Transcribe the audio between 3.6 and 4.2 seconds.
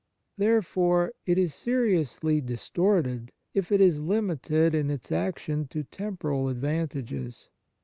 it is